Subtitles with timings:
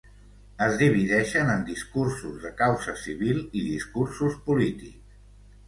[0.67, 5.17] Es divideixen en discursos de causa civil i discursos polítics.